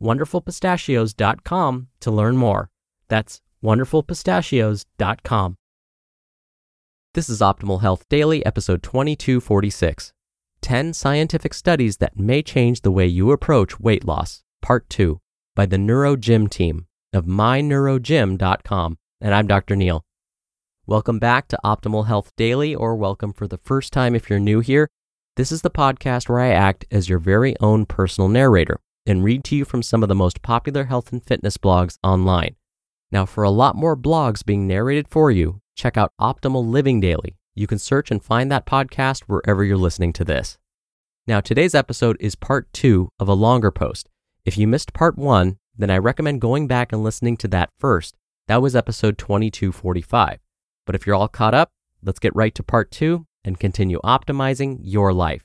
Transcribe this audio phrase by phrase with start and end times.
[0.00, 2.70] wonderfulpistachios.com to learn more.
[3.08, 5.56] That's wonderfulpistachios.com.
[7.14, 10.12] This is Optimal Health Daily, episode 2246
[10.60, 15.20] 10 Scientific Studies That May Change the Way You Approach Weight Loss, Part 2,
[15.54, 18.98] by the NeuroGym team of myneurogym.com.
[19.20, 19.76] And I'm Dr.
[19.76, 20.04] Neal.
[20.86, 24.60] Welcome back to Optimal Health Daily, or welcome for the first time if you're new
[24.60, 24.88] here.
[25.36, 29.44] This is the podcast where I act as your very own personal narrator and read
[29.44, 32.56] to you from some of the most popular health and fitness blogs online.
[33.10, 37.36] Now, for a lot more blogs being narrated for you, check out Optimal Living Daily.
[37.54, 40.58] You can search and find that podcast wherever you're listening to this.
[41.26, 44.08] Now, today's episode is part two of a longer post.
[44.44, 48.16] If you missed part one, then I recommend going back and listening to that first.
[48.48, 50.38] That was episode 2245.
[50.84, 51.70] But if you're all caught up,
[52.02, 55.44] let's get right to part two and continue optimizing your life.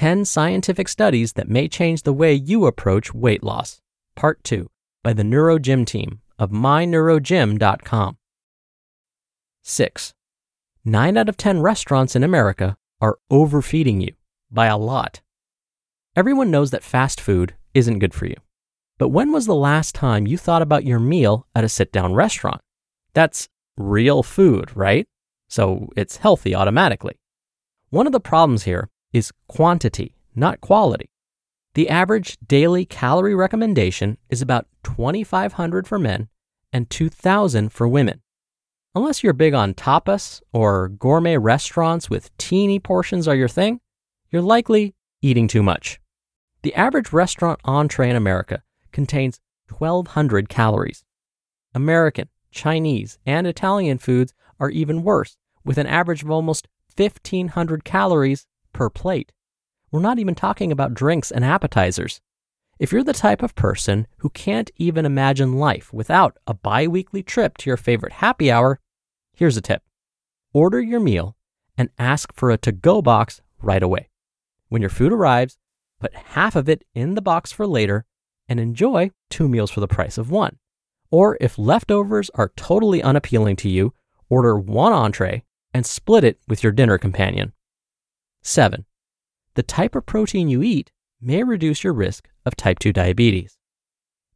[0.00, 3.82] 10 Scientific Studies That May Change the Way You Approach Weight Loss,
[4.16, 4.70] Part 2,
[5.02, 8.16] by the NeuroGym team of myneurogym.com.
[9.60, 10.14] 6.
[10.86, 14.14] 9 out of 10 restaurants in America are overfeeding you
[14.50, 15.20] by a lot.
[16.16, 18.36] Everyone knows that fast food isn't good for you.
[18.96, 22.14] But when was the last time you thought about your meal at a sit down
[22.14, 22.62] restaurant?
[23.12, 25.06] That's real food, right?
[25.50, 27.16] So it's healthy automatically.
[27.90, 31.10] One of the problems here is quantity, not quality.
[31.74, 36.28] The average daily calorie recommendation is about 2,500 for men
[36.72, 38.22] and 2,000 for women.
[38.94, 43.80] Unless you're big on tapas or gourmet restaurants with teeny portions are your thing,
[44.30, 46.00] you're likely eating too much.
[46.62, 49.40] The average restaurant entree in America contains
[49.70, 51.04] 1,200 calories.
[51.72, 56.66] American, Chinese, and Italian foods are even worse, with an average of almost
[56.96, 59.32] 1,500 calories per plate.
[59.90, 62.20] We're not even talking about drinks and appetizers.
[62.78, 67.22] If you're the type of person who can't even imagine life without a bi weekly
[67.22, 68.80] trip to your favorite happy hour,
[69.34, 69.82] here's a tip
[70.52, 71.36] order your meal
[71.76, 74.08] and ask for a to go box right away.
[74.68, 75.58] When your food arrives,
[76.00, 78.06] put half of it in the box for later
[78.48, 80.58] and enjoy two meals for the price of one.
[81.10, 83.92] Or if leftovers are totally unappealing to you,
[84.28, 85.44] order one entree
[85.74, 87.52] and split it with your dinner companion.
[88.42, 88.84] 7.
[89.54, 90.90] The type of protein you eat
[91.20, 93.58] may reduce your risk of type 2 diabetes.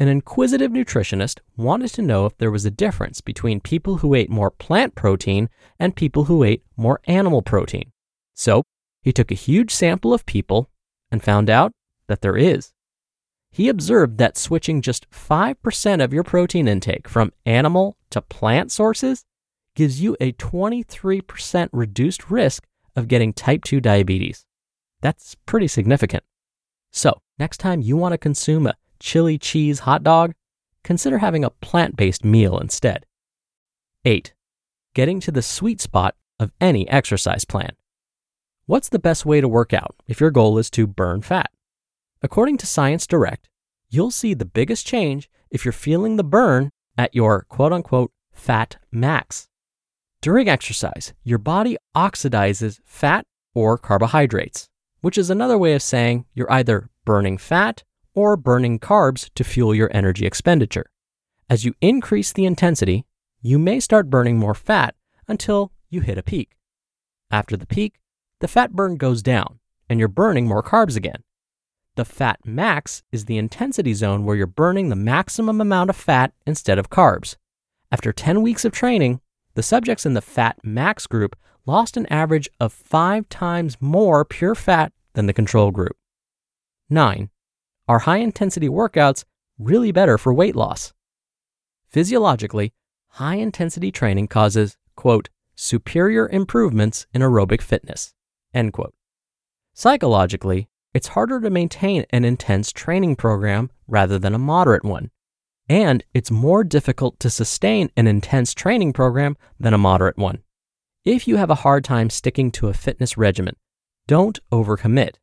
[0.00, 4.30] An inquisitive nutritionist wanted to know if there was a difference between people who ate
[4.30, 5.48] more plant protein
[5.78, 7.90] and people who ate more animal protein.
[8.34, 8.62] So,
[9.02, 10.70] he took a huge sample of people
[11.10, 11.72] and found out
[12.06, 12.72] that there is.
[13.50, 19.24] He observed that switching just 5% of your protein intake from animal to plant sources
[19.74, 22.64] gives you a 23% reduced risk
[22.98, 24.44] of getting type 2 diabetes.
[25.00, 26.24] That's pretty significant.
[26.90, 30.34] So, next time you want to consume a chili cheese hot dog,
[30.82, 33.06] consider having a plant based meal instead.
[34.04, 34.34] 8.
[34.94, 37.70] Getting to the sweet spot of any exercise plan.
[38.66, 41.50] What's the best way to work out if your goal is to burn fat?
[42.22, 43.48] According to Science Direct,
[43.88, 48.76] you'll see the biggest change if you're feeling the burn at your quote unquote fat
[48.90, 49.47] max.
[50.20, 53.24] During exercise, your body oxidizes fat
[53.54, 54.68] or carbohydrates,
[55.00, 57.84] which is another way of saying you're either burning fat
[58.14, 60.86] or burning carbs to fuel your energy expenditure.
[61.48, 63.06] As you increase the intensity,
[63.40, 64.96] you may start burning more fat
[65.28, 66.56] until you hit a peak.
[67.30, 68.00] After the peak,
[68.40, 71.22] the fat burn goes down and you're burning more carbs again.
[71.94, 76.32] The fat max is the intensity zone where you're burning the maximum amount of fat
[76.44, 77.36] instead of carbs.
[77.92, 79.20] After 10 weeks of training,
[79.58, 81.34] the subjects in the fat max group
[81.66, 85.96] lost an average of five times more pure fat than the control group.
[86.88, 87.28] 9.
[87.88, 89.24] are high intensity workouts
[89.58, 90.92] really better for weight loss?
[91.88, 92.72] Physiologically,
[93.08, 98.14] high intensity training causes, quote, superior improvements in aerobic fitness,
[98.54, 98.94] end quote.
[99.74, 105.10] Psychologically, it's harder to maintain an intense training program rather than a moderate one.
[105.68, 110.38] And it's more difficult to sustain an intense training program than a moderate one.
[111.04, 113.56] If you have a hard time sticking to a fitness regimen,
[114.06, 115.16] don't overcommit.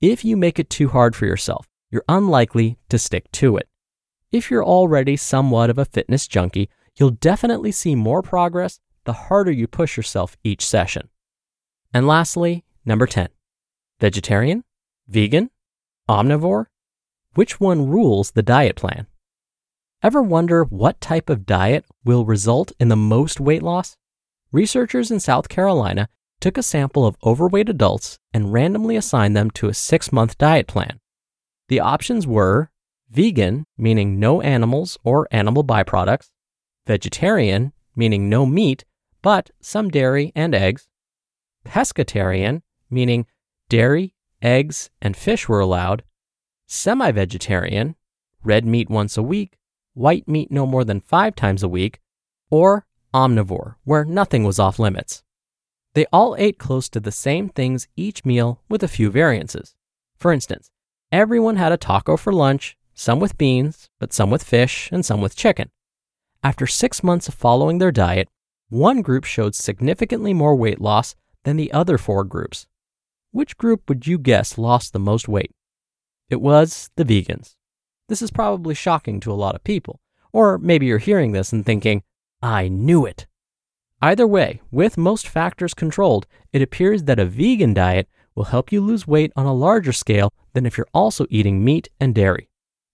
[0.00, 3.68] If you make it too hard for yourself, you're unlikely to stick to it.
[4.30, 9.50] If you're already somewhat of a fitness junkie, you'll definitely see more progress the harder
[9.50, 11.08] you push yourself each session.
[11.92, 13.28] And lastly, number 10
[14.00, 14.64] vegetarian,
[15.06, 15.50] vegan,
[16.08, 16.66] omnivore?
[17.34, 19.06] Which one rules the diet plan?
[20.02, 23.96] Ever wonder what type of diet will result in the most weight loss?
[24.50, 26.08] Researchers in South Carolina
[26.40, 30.66] took a sample of overweight adults and randomly assigned them to a six month diet
[30.66, 30.98] plan.
[31.68, 32.72] The options were
[33.10, 36.30] vegan, meaning no animals or animal byproducts,
[36.84, 38.84] vegetarian, meaning no meat,
[39.22, 40.88] but some dairy and eggs,
[41.64, 43.24] pescatarian, meaning
[43.68, 46.02] dairy, eggs, and fish were allowed,
[46.66, 47.94] semi vegetarian,
[48.42, 49.58] red meat once a week,
[49.94, 52.00] white meat no more than five times a week,
[52.50, 55.22] or omnivore, where nothing was off limits.
[55.94, 59.74] They all ate close to the same things each meal with a few variances.
[60.16, 60.70] For instance,
[61.10, 65.20] everyone had a taco for lunch, some with beans, but some with fish, and some
[65.20, 65.70] with chicken.
[66.42, 68.28] After six months of following their diet,
[68.68, 72.66] one group showed significantly more weight loss than the other four groups.
[73.30, 75.52] Which group would you guess lost the most weight?
[76.30, 77.54] It was the vegans.
[78.12, 79.98] This is probably shocking to a lot of people,
[80.34, 82.02] or maybe you're hearing this and thinking,
[82.42, 83.26] I knew it.
[84.02, 88.82] Either way, with most factors controlled, it appears that a vegan diet will help you
[88.82, 92.50] lose weight on a larger scale than if you're also eating meat and dairy.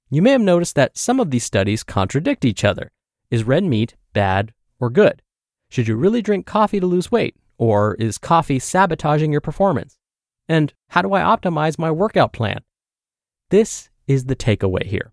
[0.08, 2.92] You may have noticed that some of these studies contradict each other.
[3.28, 5.20] Is red meat bad or good?
[5.68, 7.34] Should you really drink coffee to lose weight?
[7.56, 9.98] Or is coffee sabotaging your performance?
[10.48, 12.60] And how do I optimize my workout plan?
[13.50, 15.12] This is the takeaway here.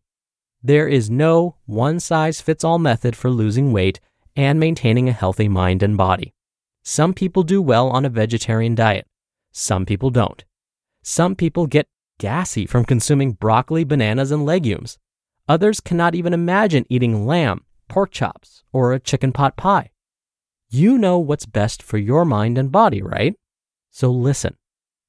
[0.63, 3.99] There is no one size fits all method for losing weight
[4.35, 6.33] and maintaining a healthy mind and body.
[6.81, 9.05] Some people do well on a vegetarian diet,
[9.51, 10.43] some people don't.
[11.03, 11.87] Some people get
[12.17, 14.97] gassy from consuming broccoli, bananas, and legumes.
[15.47, 19.91] Others cannot even imagine eating lamb, pork chops, or a chicken pot pie.
[20.69, 23.35] You know what's best for your mind and body, right?
[23.91, 24.57] So listen,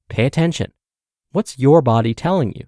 [0.09, 0.73] pay attention.
[1.33, 2.67] What's your body telling you?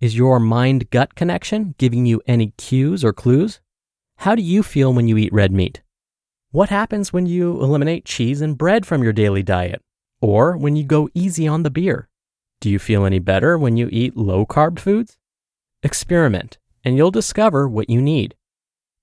[0.00, 3.60] Is your mind gut connection giving you any cues or clues?
[4.16, 5.82] How do you feel when you eat red meat?
[6.52, 9.82] What happens when you eliminate cheese and bread from your daily diet?
[10.22, 12.08] Or when you go easy on the beer?
[12.62, 15.18] Do you feel any better when you eat low carb foods?
[15.82, 18.34] Experiment, and you'll discover what you need.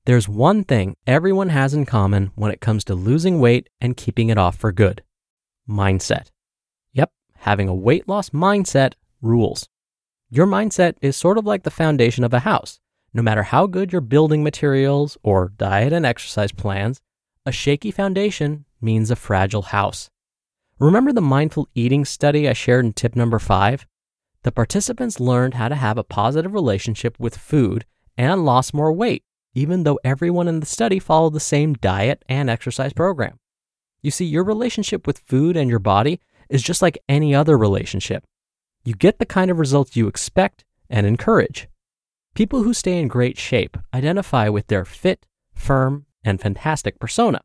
[0.06, 4.30] There's one thing everyone has in common when it comes to losing weight and keeping
[4.30, 5.04] it off for good
[5.70, 6.32] mindset.
[6.94, 9.70] Yep, having a weight loss mindset rules.
[10.30, 12.82] Your mindset is sort of like the foundation of a house.
[13.14, 17.00] No matter how good your building materials or diet and exercise plans,
[17.46, 20.10] a shaky foundation means a fragile house.
[20.80, 23.88] Remember the mindful eating study I shared in tip number five?
[24.44, 27.86] The participants learned how to have a positive relationship with food
[28.18, 29.24] and lost more weight,
[29.54, 33.40] even though everyone in the study followed the same diet and exercise program.
[34.02, 38.26] You see, your relationship with food and your body is just like any other relationship.
[38.88, 41.68] You get the kind of results you expect and encourage.
[42.36, 47.42] People who stay in great shape identify with their fit, firm, and fantastic persona.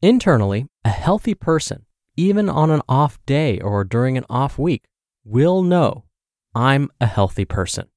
[0.00, 1.84] Internally, a healthy person,
[2.16, 4.84] even on an off day or during an off week,
[5.22, 6.04] will know
[6.54, 7.88] I'm a healthy person.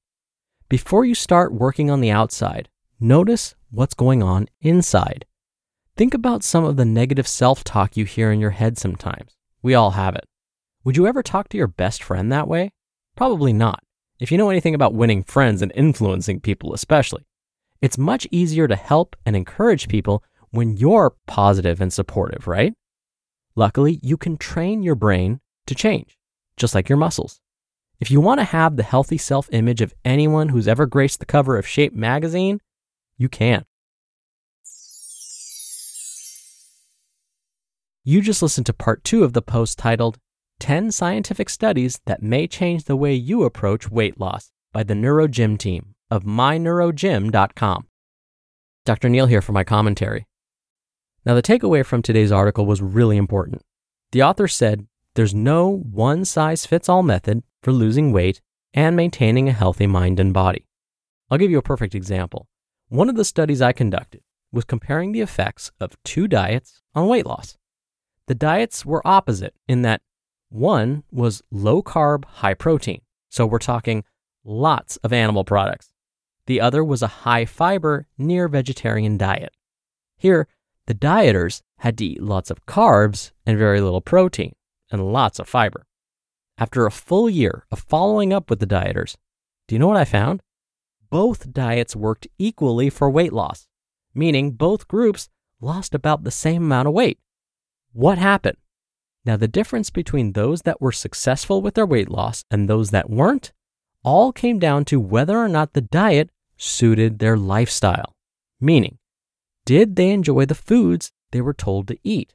[0.68, 2.68] Before you start working on the outside,
[3.00, 5.24] notice what's going on inside.
[5.96, 9.38] Think about some of the negative self talk you hear in your head sometimes.
[9.62, 10.26] We all have it.
[10.84, 12.70] Would you ever talk to your best friend that way?
[13.16, 13.82] Probably not.
[14.20, 17.26] If you know anything about winning friends and influencing people, especially.
[17.80, 22.74] It's much easier to help and encourage people when you're positive and supportive, right?
[23.56, 26.18] Luckily, you can train your brain to change,
[26.58, 27.40] just like your muscles.
[27.98, 31.26] If you want to have the healthy self image of anyone who's ever graced the
[31.26, 32.60] cover of Shape magazine,
[33.16, 33.64] you can.
[38.04, 40.18] You just listened to part two of the post titled
[40.60, 45.58] 10 Scientific Studies That May Change the Way You Approach Weight Loss by the NeuroGym
[45.58, 47.86] team of myneurogym.com.
[48.84, 49.08] Dr.
[49.08, 50.26] Neal here for my commentary.
[51.24, 53.62] Now, the takeaway from today's article was really important.
[54.12, 58.40] The author said there's no one size fits all method for losing weight
[58.72, 60.66] and maintaining a healthy mind and body.
[61.30, 62.48] I'll give you a perfect example.
[62.88, 67.26] One of the studies I conducted was comparing the effects of two diets on weight
[67.26, 67.56] loss.
[68.26, 70.02] The diets were opposite in that
[70.54, 73.00] one was low carb, high protein.
[73.28, 74.04] So we're talking
[74.44, 75.90] lots of animal products.
[76.46, 79.52] The other was a high fiber, near vegetarian diet.
[80.16, 80.46] Here,
[80.86, 84.54] the dieters had to eat lots of carbs and very little protein
[84.92, 85.86] and lots of fiber.
[86.56, 89.16] After a full year of following up with the dieters,
[89.66, 90.40] do you know what I found?
[91.10, 93.66] Both diets worked equally for weight loss,
[94.14, 95.28] meaning both groups
[95.60, 97.18] lost about the same amount of weight.
[97.92, 98.58] What happened?
[99.24, 103.08] Now, the difference between those that were successful with their weight loss and those that
[103.08, 103.52] weren't
[104.02, 108.14] all came down to whether or not the diet suited their lifestyle.
[108.60, 108.98] Meaning,
[109.64, 112.34] did they enjoy the foods they were told to eat?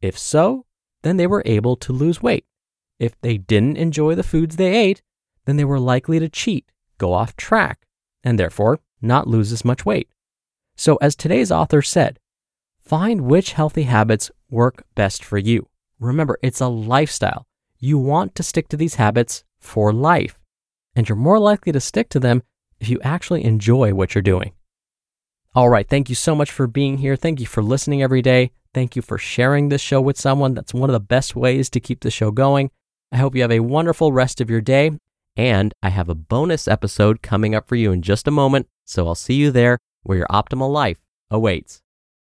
[0.00, 0.64] If so,
[1.02, 2.46] then they were able to lose weight.
[3.00, 5.02] If they didn't enjoy the foods they ate,
[5.44, 7.86] then they were likely to cheat, go off track,
[8.22, 10.08] and therefore not lose as much weight.
[10.76, 12.20] So, as today's author said,
[12.80, 15.68] find which healthy habits work best for you.
[16.02, 17.46] Remember, it's a lifestyle.
[17.78, 20.38] You want to stick to these habits for life,
[20.96, 22.42] and you're more likely to stick to them
[22.80, 24.52] if you actually enjoy what you're doing.
[25.54, 27.14] All right, thank you so much for being here.
[27.14, 28.50] Thank you for listening every day.
[28.74, 30.54] Thank you for sharing this show with someone.
[30.54, 32.70] That's one of the best ways to keep the show going.
[33.12, 34.92] I hope you have a wonderful rest of your day.
[35.36, 38.66] And I have a bonus episode coming up for you in just a moment.
[38.86, 40.98] So I'll see you there where your optimal life
[41.30, 41.81] awaits.